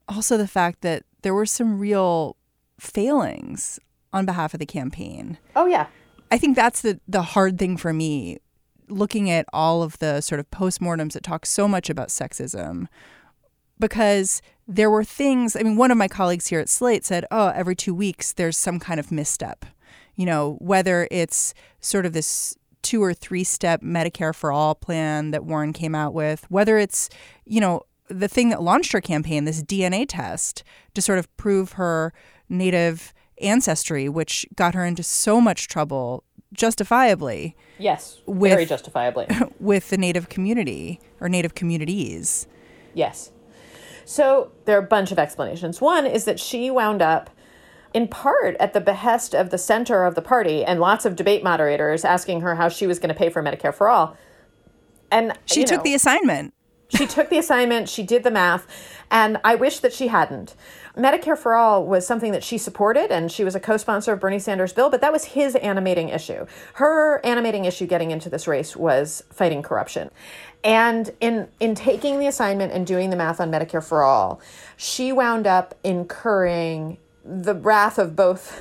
also 0.08 0.36
the 0.36 0.48
fact 0.48 0.82
that 0.82 1.04
there 1.22 1.34
were 1.34 1.46
some 1.46 1.78
real 1.78 2.36
failings 2.78 3.80
on 4.12 4.26
behalf 4.26 4.52
of 4.52 4.60
the 4.60 4.66
campaign? 4.66 5.38
Oh 5.56 5.66
yeah. 5.66 5.86
I 6.30 6.38
think 6.38 6.56
that's 6.56 6.82
the 6.82 7.00
the 7.08 7.22
hard 7.22 7.58
thing 7.58 7.76
for 7.76 7.92
me 7.92 8.38
looking 8.88 9.30
at 9.30 9.46
all 9.52 9.82
of 9.82 9.98
the 9.98 10.20
sort 10.20 10.38
of 10.40 10.50
postmortems 10.50 11.12
that 11.12 11.22
talk 11.22 11.46
so 11.46 11.66
much 11.66 11.88
about 11.88 12.08
sexism 12.08 12.88
because 13.78 14.42
there 14.74 14.90
were 14.90 15.04
things 15.04 15.56
I 15.56 15.62
mean 15.62 15.76
one 15.76 15.90
of 15.90 15.98
my 15.98 16.08
colleagues 16.08 16.46
here 16.48 16.60
at 16.60 16.68
Slate 16.68 17.04
said, 17.04 17.24
"Oh, 17.30 17.48
every 17.48 17.76
2 17.76 17.94
weeks 17.94 18.32
there's 18.32 18.56
some 18.56 18.78
kind 18.78 18.98
of 19.00 19.10
misstep." 19.12 19.64
You 20.16 20.26
know, 20.26 20.56
whether 20.60 21.08
it's 21.10 21.54
sort 21.80 22.06
of 22.06 22.12
this 22.12 22.56
two 22.82 23.02
or 23.02 23.14
three 23.14 23.44
step 23.44 23.80
Medicare 23.80 24.34
for 24.34 24.50
all 24.52 24.74
plan 24.74 25.30
that 25.30 25.44
Warren 25.44 25.72
came 25.72 25.94
out 25.94 26.12
with, 26.12 26.44
whether 26.50 26.78
it's, 26.78 27.08
you 27.46 27.60
know, 27.60 27.82
the 28.08 28.28
thing 28.28 28.48
that 28.50 28.60
launched 28.62 28.92
her 28.92 29.00
campaign, 29.00 29.44
this 29.44 29.62
DNA 29.62 30.04
test 30.06 30.64
to 30.94 31.00
sort 31.00 31.18
of 31.18 31.34
prove 31.36 31.72
her 31.72 32.12
native 32.48 33.14
ancestry, 33.40 34.08
which 34.08 34.44
got 34.54 34.74
her 34.74 34.84
into 34.84 35.02
so 35.02 35.40
much 35.40 35.68
trouble 35.68 36.24
justifiably 36.52 37.56
Yes. 37.78 38.20
With- 38.26 38.52
very 38.52 38.66
justifiably. 38.66 39.26
with 39.60 39.90
the 39.90 39.96
native 39.96 40.28
community 40.28 41.00
or 41.20 41.28
native 41.28 41.54
communities. 41.54 42.46
Yes. 42.94 43.32
So 44.04 44.52
there 44.64 44.76
are 44.76 44.82
a 44.82 44.86
bunch 44.86 45.12
of 45.12 45.18
explanations. 45.18 45.80
One 45.80 46.06
is 46.06 46.24
that 46.24 46.40
she 46.40 46.70
wound 46.70 47.02
up 47.02 47.30
in 47.94 48.08
part 48.08 48.56
at 48.58 48.72
the 48.72 48.80
behest 48.80 49.34
of 49.34 49.50
the 49.50 49.58
center 49.58 50.04
of 50.04 50.14
the 50.14 50.22
party 50.22 50.64
and 50.64 50.80
lots 50.80 51.04
of 51.04 51.16
debate 51.16 51.44
moderators 51.44 52.04
asking 52.04 52.40
her 52.40 52.54
how 52.54 52.68
she 52.68 52.86
was 52.86 52.98
going 52.98 53.08
to 53.10 53.14
pay 53.14 53.28
for 53.28 53.42
Medicare 53.42 53.74
for 53.74 53.88
all. 53.88 54.16
And 55.10 55.32
She 55.44 55.64
took 55.64 55.78
know, 55.78 55.84
the 55.84 55.94
assignment. 55.94 56.54
she 56.88 57.06
took 57.06 57.28
the 57.28 57.38
assignment, 57.38 57.88
she 57.88 58.02
did 58.02 58.22
the 58.22 58.30
math, 58.30 58.66
and 59.10 59.38
I 59.44 59.54
wish 59.56 59.80
that 59.80 59.92
she 59.92 60.08
hadn't. 60.08 60.54
Medicare 60.96 61.38
for 61.38 61.54
All 61.54 61.84
was 61.86 62.06
something 62.06 62.32
that 62.32 62.44
she 62.44 62.58
supported, 62.58 63.10
and 63.10 63.32
she 63.32 63.44
was 63.44 63.54
a 63.54 63.60
co 63.60 63.76
sponsor 63.76 64.12
of 64.12 64.20
Bernie 64.20 64.38
Sanders' 64.38 64.72
bill, 64.72 64.90
but 64.90 65.00
that 65.00 65.12
was 65.12 65.24
his 65.24 65.54
animating 65.56 66.10
issue. 66.10 66.46
Her 66.74 67.24
animating 67.24 67.64
issue 67.64 67.86
getting 67.86 68.10
into 68.10 68.28
this 68.28 68.46
race 68.46 68.76
was 68.76 69.22
fighting 69.30 69.62
corruption. 69.62 70.10
And 70.62 71.10
in, 71.20 71.48
in 71.60 71.74
taking 71.74 72.18
the 72.18 72.26
assignment 72.26 72.72
and 72.72 72.86
doing 72.86 73.10
the 73.10 73.16
math 73.16 73.40
on 73.40 73.50
Medicare 73.50 73.82
for 73.82 74.04
All, 74.04 74.40
she 74.76 75.12
wound 75.12 75.46
up 75.46 75.74
incurring 75.82 76.98
the 77.24 77.54
wrath 77.54 77.98
of 77.98 78.14
both, 78.14 78.60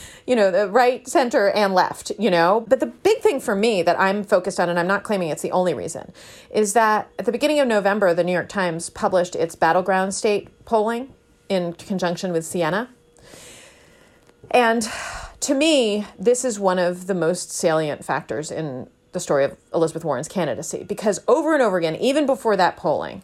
you 0.26 0.34
know, 0.34 0.50
the 0.50 0.68
right, 0.68 1.06
center, 1.06 1.50
and 1.50 1.74
left, 1.74 2.10
you 2.18 2.30
know. 2.30 2.64
But 2.66 2.80
the 2.80 2.86
big 2.86 3.20
thing 3.20 3.38
for 3.38 3.54
me 3.54 3.82
that 3.82 4.00
I'm 4.00 4.24
focused 4.24 4.58
on, 4.58 4.68
and 4.68 4.78
I'm 4.78 4.86
not 4.86 5.04
claiming 5.04 5.28
it's 5.28 5.42
the 5.42 5.52
only 5.52 5.74
reason, 5.74 6.12
is 6.50 6.72
that 6.72 7.10
at 7.18 7.24
the 7.26 7.32
beginning 7.32 7.60
of 7.60 7.68
November, 7.68 8.14
the 8.14 8.24
New 8.24 8.32
York 8.32 8.48
Times 8.48 8.90
published 8.90 9.36
its 9.36 9.54
battleground 9.54 10.14
state 10.14 10.48
polling 10.64 11.12
in 11.48 11.72
conjunction 11.74 12.32
with 12.32 12.44
Siena. 12.44 12.88
And 14.50 14.88
to 15.40 15.54
me, 15.54 16.06
this 16.18 16.44
is 16.44 16.58
one 16.58 16.78
of 16.78 17.06
the 17.06 17.14
most 17.14 17.50
salient 17.50 18.04
factors 18.04 18.50
in 18.50 18.88
the 19.12 19.20
story 19.20 19.44
of 19.44 19.56
Elizabeth 19.74 20.04
Warren's 20.04 20.28
candidacy 20.28 20.84
because 20.84 21.20
over 21.26 21.54
and 21.54 21.62
over 21.62 21.78
again, 21.78 21.96
even 21.96 22.26
before 22.26 22.56
that 22.56 22.76
polling, 22.76 23.22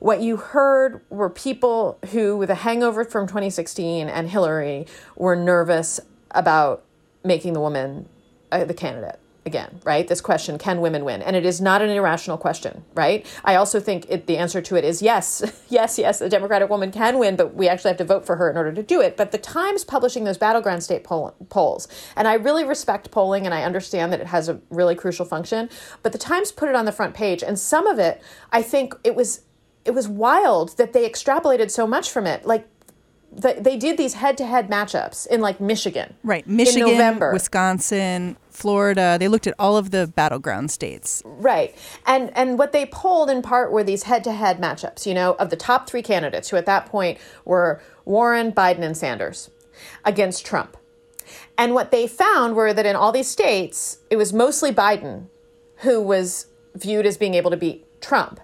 what 0.00 0.20
you 0.20 0.36
heard 0.36 1.00
were 1.08 1.30
people 1.30 1.98
who, 2.10 2.36
with 2.36 2.50
a 2.50 2.56
hangover 2.56 3.04
from 3.04 3.26
2016 3.26 4.08
and 4.08 4.28
Hillary, 4.28 4.86
were 5.16 5.36
nervous 5.36 6.00
about 6.32 6.82
making 7.22 7.52
the 7.52 7.60
woman 7.60 8.08
uh, 8.52 8.64
the 8.64 8.74
candidate 8.74 9.18
again, 9.46 9.80
right? 9.84 10.08
This 10.08 10.20
question, 10.20 10.58
can 10.58 10.80
women 10.80 11.04
win? 11.04 11.20
And 11.20 11.36
it 11.36 11.44
is 11.44 11.60
not 11.60 11.82
an 11.82 11.90
irrational 11.90 12.38
question, 12.38 12.84
right? 12.94 13.26
I 13.44 13.56
also 13.56 13.78
think 13.78 14.06
it, 14.08 14.26
the 14.26 14.38
answer 14.38 14.62
to 14.62 14.76
it 14.76 14.84
is 14.84 15.02
yes, 15.02 15.42
yes, 15.68 15.98
yes, 15.98 16.20
a 16.20 16.28
Democratic 16.28 16.70
woman 16.70 16.90
can 16.90 17.18
win, 17.18 17.36
but 17.36 17.54
we 17.54 17.68
actually 17.68 17.90
have 17.90 17.98
to 17.98 18.04
vote 18.04 18.24
for 18.24 18.36
her 18.36 18.50
in 18.50 18.56
order 18.56 18.72
to 18.72 18.82
do 18.82 19.00
it. 19.00 19.16
But 19.16 19.32
the 19.32 19.38
Times 19.38 19.84
publishing 19.84 20.24
those 20.24 20.38
battleground 20.38 20.82
state 20.82 21.04
poll, 21.04 21.34
polls, 21.50 21.88
and 22.16 22.26
I 22.26 22.34
really 22.34 22.64
respect 22.64 23.10
polling 23.10 23.44
and 23.44 23.54
I 23.54 23.64
understand 23.64 24.12
that 24.12 24.20
it 24.20 24.28
has 24.28 24.48
a 24.48 24.60
really 24.70 24.94
crucial 24.94 25.26
function, 25.26 25.68
but 26.02 26.12
the 26.12 26.18
Times 26.18 26.50
put 26.50 26.68
it 26.68 26.74
on 26.74 26.86
the 26.86 26.92
front 26.92 27.14
page, 27.14 27.42
and 27.42 27.58
some 27.58 27.86
of 27.86 27.98
it, 27.98 28.22
I 28.50 28.62
think 28.62 28.94
it 29.04 29.14
was 29.14 29.42
it 29.84 29.92
was 29.92 30.08
wild 30.08 30.76
that 30.78 30.94
they 30.94 31.08
extrapolated 31.08 31.70
so 31.70 31.86
much 31.86 32.10
from 32.10 32.26
it. 32.26 32.46
Like 32.46 32.66
the, 33.36 33.56
they 33.58 33.76
did 33.76 33.96
these 33.96 34.14
head-to-head 34.14 34.68
matchups 34.68 35.26
in 35.26 35.40
like 35.40 35.60
Michigan, 35.60 36.14
Right. 36.22 36.46
Michigan, 36.46 36.88
in 36.88 36.94
November, 36.94 37.32
Wisconsin, 37.32 38.36
Florida. 38.50 39.16
They 39.18 39.28
looked 39.28 39.46
at 39.46 39.54
all 39.58 39.76
of 39.76 39.90
the 39.90 40.06
battleground 40.06 40.70
states. 40.70 41.22
Right. 41.24 41.74
And 42.06 42.30
and 42.36 42.58
what 42.58 42.72
they 42.72 42.86
polled 42.86 43.30
in 43.30 43.42
part 43.42 43.72
were 43.72 43.84
these 43.84 44.04
head-to-head 44.04 44.60
matchups, 44.60 45.06
you 45.06 45.14
know, 45.14 45.34
of 45.34 45.50
the 45.50 45.56
top 45.56 45.88
3 45.88 46.02
candidates 46.02 46.50
who 46.50 46.56
at 46.56 46.66
that 46.66 46.86
point 46.86 47.18
were 47.44 47.82
Warren, 48.04 48.52
Biden 48.52 48.82
and 48.82 48.96
Sanders 48.96 49.50
against 50.04 50.46
Trump. 50.46 50.76
And 51.56 51.74
what 51.74 51.90
they 51.90 52.06
found 52.06 52.54
were 52.54 52.72
that 52.72 52.86
in 52.86 52.96
all 52.96 53.12
these 53.12 53.28
states, 53.28 53.98
it 54.10 54.16
was 54.16 54.32
mostly 54.32 54.72
Biden 54.72 55.28
who 55.78 56.00
was 56.00 56.46
viewed 56.74 57.06
as 57.06 57.16
being 57.16 57.34
able 57.34 57.50
to 57.50 57.56
beat 57.56 57.84
Trump. 58.00 58.40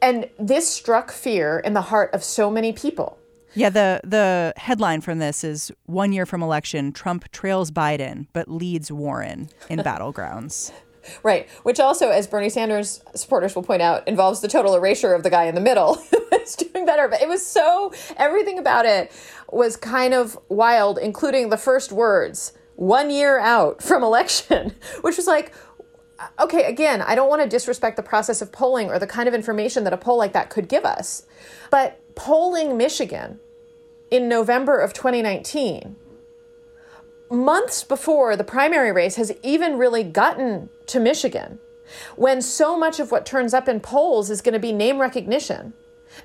And 0.00 0.28
this 0.38 0.68
struck 0.68 1.12
fear 1.12 1.60
in 1.60 1.74
the 1.74 1.82
heart 1.82 2.12
of 2.12 2.24
so 2.24 2.50
many 2.50 2.72
people. 2.72 3.18
Yeah, 3.54 3.70
the 3.70 4.00
the 4.04 4.52
headline 4.56 5.00
from 5.00 5.18
this 5.18 5.44
is 5.44 5.70
one 5.86 6.12
year 6.12 6.26
from 6.26 6.42
election, 6.42 6.92
Trump 6.92 7.30
trails 7.32 7.70
Biden 7.70 8.26
but 8.32 8.48
leads 8.48 8.90
Warren 8.90 9.48
in 9.68 9.78
battlegrounds. 9.80 10.72
Right, 11.22 11.48
which 11.64 11.80
also, 11.80 12.10
as 12.10 12.26
Bernie 12.26 12.48
Sanders 12.48 13.02
supporters 13.14 13.54
will 13.54 13.64
point 13.64 13.82
out, 13.82 14.06
involves 14.06 14.40
the 14.40 14.48
total 14.48 14.76
erasure 14.76 15.14
of 15.14 15.24
the 15.24 15.30
guy 15.30 15.44
in 15.44 15.54
the 15.54 15.60
middle 15.60 15.94
who 16.10 16.18
is 16.36 16.54
doing 16.54 16.86
better. 16.86 17.08
But 17.08 17.20
it 17.20 17.28
was 17.28 17.44
so, 17.44 17.92
everything 18.16 18.58
about 18.58 18.86
it 18.86 19.10
was 19.50 19.76
kind 19.76 20.14
of 20.14 20.38
wild, 20.48 20.98
including 20.98 21.48
the 21.48 21.56
first 21.56 21.90
words, 21.92 22.52
one 22.76 23.10
year 23.10 23.38
out 23.38 23.82
from 23.82 24.02
election, 24.02 24.74
which 25.02 25.16
was 25.16 25.26
like, 25.26 25.52
okay, 26.38 26.64
again, 26.64 27.02
I 27.02 27.14
don't 27.14 27.28
want 27.28 27.42
to 27.42 27.48
disrespect 27.48 27.96
the 27.96 28.02
process 28.02 28.42
of 28.42 28.52
polling 28.52 28.88
or 28.88 28.98
the 28.98 29.06
kind 29.06 29.28
of 29.28 29.34
information 29.34 29.84
that 29.84 29.92
a 29.92 29.96
poll 29.96 30.18
like 30.18 30.32
that 30.32 30.50
could 30.50 30.68
give 30.68 30.84
us. 30.84 31.26
But 31.70 32.00
polling 32.14 32.76
Michigan 32.76 33.40
in 34.10 34.28
November 34.28 34.78
of 34.78 34.92
2019 34.92 35.96
months 37.30 37.82
before 37.82 38.36
the 38.36 38.44
primary 38.44 38.92
race 38.92 39.16
has 39.16 39.32
even 39.42 39.78
really 39.78 40.04
gotten 40.04 40.68
to 40.86 41.00
Michigan, 41.00 41.58
when 42.16 42.42
so 42.42 42.76
much 42.76 43.00
of 43.00 43.10
what 43.10 43.26
turns 43.26 43.54
up 43.54 43.68
in 43.68 43.80
polls 43.80 44.30
is 44.30 44.42
going 44.42 44.52
to 44.52 44.58
be 44.58 44.72
name 44.72 45.00
recognition. 45.00 45.72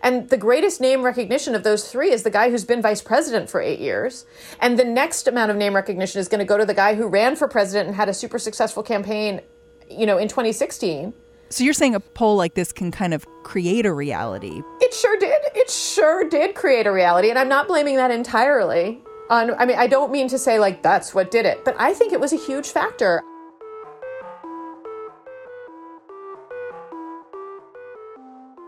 And 0.04 0.30
the 0.30 0.38
greatest 0.38 0.82
name 0.82 1.04
recognition 1.04 1.56
of 1.56 1.64
those 1.64 1.90
three 1.90 2.12
is 2.12 2.24
the 2.24 2.30
guy 2.30 2.50
who's 2.50 2.66
been 2.66 2.82
vice 2.82 3.02
president 3.02 3.50
for 3.50 3.62
eight 3.62 3.80
years. 3.80 4.26
And 4.60 4.78
the 4.78 4.84
next 4.84 5.28
amount 5.28 5.50
of 5.50 5.56
name 5.56 5.76
recognition 5.76 6.20
is 6.20 6.28
going 6.28 6.40
to 6.40 6.46
go 6.46 6.58
to 6.58 6.66
the 6.66 6.74
guy 6.74 6.96
who 6.96 7.08
ran 7.08 7.38
for 7.38 7.48
president 7.48 7.88
and 7.88 7.96
had 7.96 8.10
a 8.10 8.14
super 8.14 8.38
successful 8.38 8.84
campaign, 8.84 9.42
you 9.90 10.06
know, 10.06 10.18
in 10.18 10.28
2016 10.28 11.14
So 11.50 11.64
you're 11.64 11.74
saying 11.74 11.96
a 11.96 12.00
poll 12.00 12.36
like 12.36 12.56
this 12.56 12.74
can 12.74 12.92
kind 12.92 13.14
of 13.14 13.26
create 13.44 13.86
a 13.86 13.94
reality? 13.94 14.62
It 14.82 14.94
sure 14.94 15.18
did. 15.18 15.40
It 15.56 15.70
sure 15.70 16.28
did 16.28 16.56
create 16.56 16.88
a 16.88 16.92
reality. 16.92 17.30
And 17.30 17.40
I'm 17.40 17.48
not 17.48 17.68
blaming 17.68 17.96
that 17.96 18.12
entirely 18.12 19.02
on, 19.30 19.56
I 19.56 19.66
mean, 19.66 19.78
I 19.78 19.88
don't 19.88 20.12
mean 20.12 20.28
to 20.30 20.38
say 20.38 20.60
like 20.60 20.84
that's 20.84 21.14
what 21.14 21.32
did 21.32 21.46
it, 21.46 21.64
but 21.64 21.76
I 21.80 21.94
think 21.94 22.12
it 22.12 22.20
was 22.20 22.34
a 22.34 22.38
huge 22.38 22.68
factor. 22.68 23.22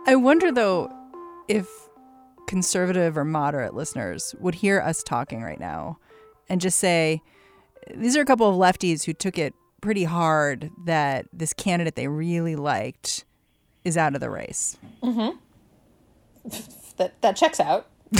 I 0.07 0.15
wonder 0.15 0.51
though 0.51 0.89
if 1.47 1.67
conservative 2.47 3.17
or 3.17 3.25
moderate 3.25 3.75
listeners 3.75 4.33
would 4.39 4.55
hear 4.55 4.81
us 4.81 5.03
talking 5.03 5.43
right 5.43 5.59
now 5.59 5.99
and 6.47 6.59
just 6.59 6.79
say, 6.79 7.21
these 7.93 8.17
are 8.17 8.21
a 8.21 8.25
couple 8.25 8.49
of 8.49 8.55
lefties 8.55 9.03
who 9.03 9.13
took 9.13 9.37
it 9.37 9.53
pretty 9.81 10.03
hard 10.03 10.71
that 10.85 11.27
this 11.33 11.53
candidate 11.53 11.95
they 11.95 12.07
really 12.07 12.55
liked 12.55 13.25
is 13.83 13.97
out 13.97 14.15
of 14.15 14.21
the 14.21 14.29
race. 14.29 14.77
Mm-hmm. 15.03 15.37
That 16.97 17.21
that 17.21 17.37
checks 17.37 17.61
out. 17.61 17.87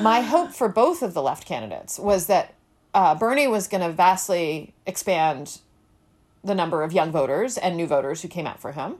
My 0.00 0.20
hope 0.20 0.52
for 0.52 0.68
both 0.68 1.02
of 1.02 1.14
the 1.14 1.22
left 1.22 1.48
candidates 1.48 1.98
was 1.98 2.28
that 2.28 2.54
uh, 2.94 3.16
Bernie 3.16 3.48
was 3.48 3.66
going 3.66 3.82
to 3.82 3.90
vastly 3.90 4.72
expand 4.86 5.58
the 6.44 6.54
number 6.54 6.84
of 6.84 6.92
young 6.92 7.10
voters 7.10 7.58
and 7.58 7.76
new 7.76 7.88
voters 7.88 8.22
who 8.22 8.28
came 8.28 8.46
out 8.46 8.60
for 8.60 8.70
him, 8.70 8.98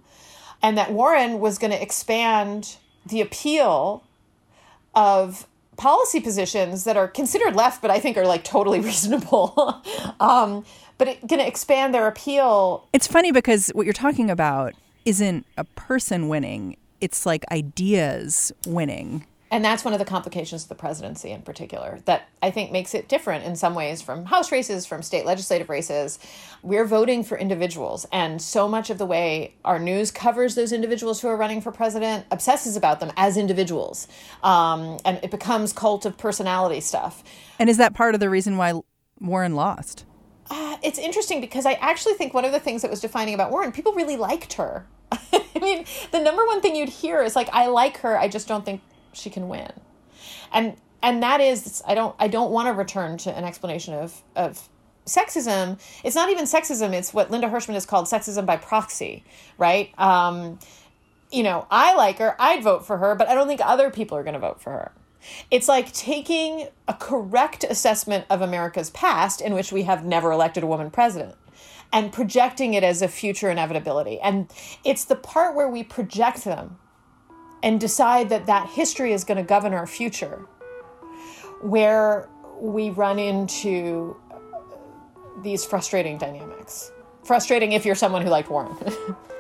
and 0.61 0.76
that 0.76 0.93
Warren 0.93 1.38
was 1.38 1.59
going 1.59 1.71
to 1.71 1.81
expand 1.81 2.76
the 3.07 3.21
appeal 3.21 4.02
of 4.97 5.47
policy 5.76 6.21
positions 6.21 6.85
that 6.85 6.97
are 6.97 7.09
considered 7.09 7.54
left, 7.54 7.83
but 7.83 7.90
I 7.90 7.99
think 8.00 8.16
are 8.16 8.26
like 8.26 8.45
totally 8.45 8.81
reasonable. 8.90 9.83
um, 10.21 10.64
but 10.99 11.09
it's 11.09 11.26
going 11.26 11.40
to 11.40 11.47
expand 11.47 11.95
their 11.95 12.07
appeal. 12.07 12.88
It's 12.93 13.07
funny 13.07 13.33
because 13.33 13.71
what 13.71 13.85
you're 13.85 13.93
talking 13.93 14.31
about 14.31 14.75
isn't 15.04 15.47
a 15.57 15.64
person 15.64 16.28
winning; 16.28 16.76
it's 17.00 17.26
like 17.26 17.45
ideas 17.50 18.52
winning. 18.66 19.26
And 19.54 19.64
that's 19.64 19.84
one 19.84 19.92
of 19.92 20.00
the 20.00 20.04
complications 20.04 20.64
of 20.64 20.68
the 20.68 20.75
presidency 20.75 21.30
in 21.30 21.42
particular 21.42 22.00
that 22.06 22.28
I 22.42 22.50
think 22.50 22.73
makes 22.73 22.92
it 22.92 23.08
different 23.08 23.44
in 23.44 23.54
some 23.54 23.76
ways 23.76 24.02
from 24.02 24.25
House 24.25 24.50
races, 24.50 24.84
from 24.84 25.00
state 25.00 25.25
legislative 25.25 25.68
races. 25.68 26.18
We're 26.64 26.84
voting 26.84 27.23
for 27.23 27.38
individuals. 27.38 28.04
And 28.11 28.42
so 28.42 28.66
much 28.66 28.90
of 28.90 28.99
the 28.99 29.06
way 29.06 29.54
our 29.64 29.78
news 29.78 30.11
covers 30.11 30.56
those 30.56 30.73
individuals 30.73 31.20
who 31.20 31.28
are 31.28 31.37
running 31.37 31.61
for 31.61 31.70
president 31.70 32.26
obsesses 32.32 32.76
about 32.76 32.99
them 32.99 33.12
as 33.16 33.37
individuals. 33.37 34.08
Um, 34.42 34.99
and 35.04 35.20
it 35.23 35.30
becomes 35.30 35.73
cult 35.73 36.04
of 36.04 36.18
personality 36.18 36.80
stuff. 36.80 37.23
And 37.56 37.70
is 37.70 37.76
that 37.76 37.94
part 37.94 38.14
of 38.14 38.20
the 38.20 38.28
reason 38.28 38.56
why 38.56 38.80
Warren 39.20 39.54
lost? 39.54 40.04
Uh, 40.50 40.78
it's 40.82 40.99
interesting 40.99 41.40
because 41.40 41.64
I 41.64 41.75
actually 41.75 42.14
think 42.14 42.34
one 42.34 42.44
of 42.44 42.50
the 42.50 42.58
things 42.58 42.82
that 42.82 42.90
was 42.90 43.00
defining 43.00 43.34
about 43.34 43.52
Warren, 43.52 43.70
people 43.70 43.92
really 43.92 44.16
liked 44.16 44.54
her. 44.54 44.84
I 45.12 45.61
mean, 45.61 45.84
the 46.11 46.18
number 46.18 46.44
one 46.44 46.61
thing 46.61 46.75
you'd 46.75 46.88
hear 46.88 47.23
is 47.23 47.37
like, 47.37 47.49
I 47.52 47.68
like 47.68 47.99
her, 47.99 48.18
I 48.18 48.26
just 48.26 48.49
don't 48.49 48.64
think 48.64 48.80
she 49.14 49.30
can 49.30 49.49
win. 49.49 49.73
And 50.52 50.76
and 51.02 51.23
that 51.23 51.40
is 51.40 51.83
I 51.87 51.94
don't 51.94 52.14
I 52.18 52.28
don't 52.28 52.50
want 52.50 52.68
to 52.68 52.73
return 52.73 53.18
to 53.18 53.37
an 53.37 53.44
explanation 53.44 53.94
of 53.94 54.23
of 54.37 54.68
sexism. 55.06 55.78
It's 56.02 56.16
not 56.16 56.30
even 56.30 56.44
sexism, 56.44 56.92
it's 56.92 57.12
what 57.12 57.30
Linda 57.30 57.49
Hirshman 57.49 57.75
has 57.75 57.87
called 57.87 58.06
sexism 58.06 58.47
by 58.47 58.56
proxy, 58.56 59.25
right? 59.59 59.90
Um, 59.99 60.59
you 61.30 61.42
know, 61.42 61.66
I 61.71 61.94
like 61.94 62.18
her, 62.18 62.40
I'd 62.40 62.62
vote 62.62 62.87
for 62.87 62.99
her, 62.99 63.14
but 63.14 63.28
I 63.28 63.35
don't 63.35 63.49
think 63.49 63.61
other 63.62 63.90
people 63.90 64.16
are 64.16 64.23
going 64.23 64.35
to 64.35 64.40
vote 64.40 64.62
for 64.62 64.71
her. 64.71 64.92
It's 65.50 65.68
like 65.68 65.92
taking 65.92 66.68
a 66.87 66.94
correct 66.94 67.64
assessment 67.64 68.26
of 68.28 68.42
America's 68.42 68.90
past, 68.90 69.40
in 69.40 69.54
which 69.54 69.73
we 69.73 69.83
have 69.85 70.04
never 70.04 70.30
elected 70.30 70.62
a 70.62 70.66
woman 70.66 70.90
president, 70.90 71.35
and 71.92 72.12
projecting 72.12 72.75
it 72.75 72.85
as 72.85 73.02
a 73.02 73.09
future 73.09 73.50
inevitability. 73.50 74.21
And 74.21 74.50
it's 74.85 75.04
the 75.04 75.16
part 75.16 75.54
where 75.54 75.68
we 75.68 75.83
project 75.83 76.44
them 76.44 76.78
and 77.64 77.80
decide 77.80 78.28
that 78.28 78.44
that 78.44 78.68
history 78.68 79.14
is 79.14 79.25
going 79.25 79.38
to 79.38 79.42
govern 79.42 79.73
our 79.73 79.87
future, 79.87 80.47
where 81.62 82.28
we 82.61 82.90
run 82.90 83.18
into 83.18 84.14
uh, 84.30 84.37
these 85.43 85.65
frustrating 85.65 86.19
dynamics. 86.19 86.93
Frustrating 87.25 87.73
if 87.73 87.86
you're 87.86 87.95
someone 87.95 88.21
who 88.21 88.28
liked 88.28 88.50
Warren. 88.50 88.76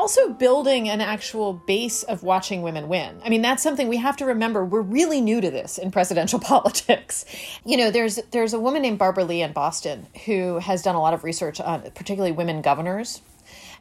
also 0.00 0.32
building 0.32 0.88
an 0.88 1.02
actual 1.02 1.52
base 1.52 2.02
of 2.04 2.22
watching 2.22 2.62
women 2.62 2.88
win. 2.88 3.20
I 3.22 3.28
mean, 3.28 3.42
that's 3.42 3.62
something 3.62 3.86
we 3.86 3.98
have 3.98 4.16
to 4.16 4.24
remember. 4.24 4.64
We're 4.64 4.80
really 4.80 5.20
new 5.20 5.42
to 5.42 5.50
this 5.50 5.76
in 5.76 5.90
presidential 5.90 6.40
politics. 6.52 7.26
You 7.66 7.76
know, 7.76 7.90
there's 7.90 8.16
there's 8.30 8.54
a 8.54 8.58
woman 8.58 8.80
named 8.80 8.98
Barbara 8.98 9.24
Lee 9.24 9.42
in 9.42 9.52
Boston 9.52 10.06
who 10.24 10.58
has 10.58 10.82
done 10.82 10.94
a 10.94 11.00
lot 11.00 11.12
of 11.12 11.22
research 11.22 11.60
on 11.60 11.82
particularly 11.94 12.32
women 12.32 12.62
governors. 12.62 13.20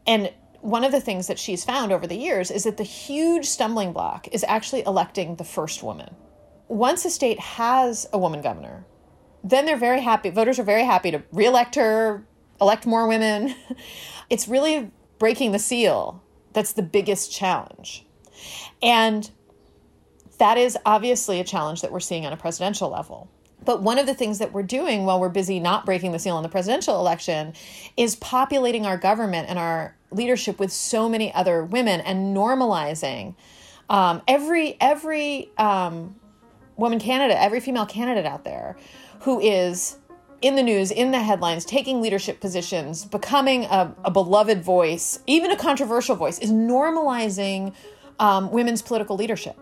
And 0.06 0.34
one 0.60 0.84
of 0.84 0.92
the 0.92 1.00
things 1.00 1.28
that 1.28 1.40
she's 1.40 1.64
found 1.64 1.94
over 1.94 2.06
the 2.06 2.18
years 2.18 2.52
is 2.52 2.66
that 2.66 2.76
the 2.76 2.84
huge 2.84 3.46
stumbling 3.46 3.94
block 3.94 4.28
is 4.34 4.44
actually 4.46 4.84
electing 4.86 5.38
the 5.38 5.46
first 5.46 5.82
woman. 5.82 6.14
Once 6.68 7.06
a 7.06 7.10
state 7.10 7.40
has 7.40 8.10
a 8.12 8.20
woman 8.20 8.42
governor, 8.42 8.86
then 9.42 9.66
they're 9.66 9.78
very 9.78 10.02
happy. 10.02 10.30
Voters 10.32 10.60
are 10.60 10.64
very 10.64 10.84
happy 10.84 11.12
to 11.12 11.24
reelect 11.32 11.76
her, 11.76 12.26
elect 12.60 12.86
more 12.86 13.08
women. 13.08 13.56
It's 14.30 14.48
really 14.48 14.92
breaking 15.20 15.52
the 15.52 15.60
seal 15.60 16.24
that's 16.54 16.74
the 16.74 16.82
biggest 16.82 17.32
challenge. 17.32 18.06
And 18.82 19.30
that 20.40 20.58
is 20.58 20.78
obviously 20.86 21.40
a 21.40 21.44
challenge 21.44 21.82
that 21.82 21.92
we're 21.92 22.00
seeing 22.00 22.26
on 22.26 22.34
a 22.34 22.38
presidential 22.38 22.90
level. 22.90 23.30
But 23.64 23.84
one 23.84 24.00
of 24.00 24.06
the 24.06 24.14
things 24.14 24.40
that 24.40 24.54
we're 24.54 24.64
doing 24.64 25.06
while 25.06 25.20
we're 25.20 25.30
busy 25.30 25.60
not 25.60 25.86
breaking 25.86 26.14
the 26.14 26.20
seal 26.20 26.38
in 26.38 26.44
the 26.44 26.50
presidential 26.50 27.00
election 27.00 27.54
is 27.98 28.16
populating 28.16 28.86
our 28.86 28.98
government 28.98 29.50
and 29.50 29.60
our 29.60 29.96
leadership 30.12 30.60
with 30.60 30.72
so 30.72 31.10
many 31.10 31.34
other 31.34 31.64
women 31.64 32.00
and 32.02 32.36
normalizing 32.36 33.36
um, 33.90 34.22
every 34.28 34.78
every 34.80 35.52
um, 35.58 36.16
woman 36.78 37.00
candidate, 37.00 37.38
every 37.38 37.60
female 37.60 37.86
candidate 37.86 38.26
out 38.26 38.44
there 38.44 38.78
who 39.22 39.40
is 39.40 39.98
in 40.42 40.56
the 40.56 40.64
news, 40.64 40.92
in 40.92 41.12
the 41.12 41.20
headlines, 41.20 41.66
taking 41.66 42.02
leadership 42.02 42.40
positions, 42.40 43.06
becoming 43.06 43.66
a, 43.66 43.96
a 44.06 44.12
beloved 44.12 44.64
voice, 44.64 45.20
even 45.28 45.52
a 45.52 45.58
controversial 45.58 46.16
voice, 46.16 46.40
is 46.40 46.52
normalizing 46.52 47.74
um, 48.20 48.52
women's 48.52 48.82
political 48.82 49.16
leadership 49.16 49.58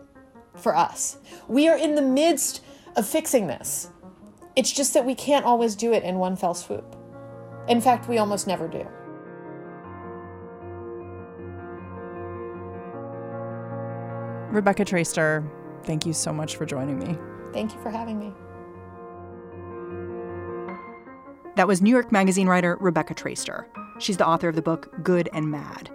for 0.56 0.76
us. 0.76 1.18
We 1.48 1.68
are 1.68 1.78
in 1.78 1.96
the 1.96 2.02
midst 2.02 2.64
of 2.96 3.08
fixing 3.08 3.48
this. 3.48 3.90
It's 4.56 4.72
just 4.72 4.94
that 4.94 5.06
we 5.06 5.16
can't 5.16 5.46
always 5.46 5.76
do 5.76 5.94
it 5.94 6.04
in 6.04 6.18
one 6.18 6.36
fell 6.36 6.54
swoop. 6.54 6.96
In 7.68 7.82
fact, 7.82 8.08
we 8.08 8.18
almost 8.18 8.48
never 8.48 8.68
do. 8.68 8.88
Rebecca 14.52 14.86
Traister, 14.86 15.48
thank 15.84 16.06
you 16.06 16.14
so 16.14 16.32
much 16.32 16.56
for 16.56 16.66
joining 16.66 16.98
me. 17.00 17.18
Thank 17.52 17.74
you 17.74 17.82
for 17.82 17.90
having 17.90 18.18
me. 18.18 18.34
That 21.58 21.68
was 21.68 21.82
New 21.82 21.90
York 21.90 22.12
Magazine 22.12 22.46
writer 22.46 22.78
Rebecca 22.80 23.16
Traister. 23.16 23.66
She's 23.98 24.18
the 24.18 24.28
author 24.28 24.48
of 24.48 24.56
the 24.56 24.62
book 24.62 24.94
Good 25.02 25.28
and 25.34 25.50
Mad. 25.50 25.90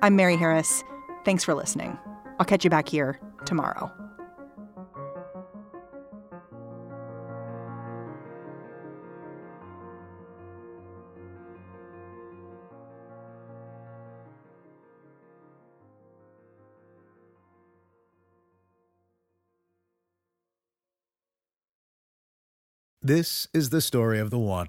I'm 0.00 0.14
Mary 0.14 0.36
Harris. 0.36 0.84
Thanks 1.24 1.42
for 1.42 1.54
listening. 1.54 1.98
I'll 2.38 2.46
catch 2.46 2.62
you 2.62 2.70
back 2.70 2.88
here 2.88 3.18
tomorrow. 3.44 3.90
This 23.02 23.48
is 23.52 23.70
the 23.70 23.80
story 23.80 24.20
of 24.20 24.30
the 24.30 24.38
one. 24.38 24.68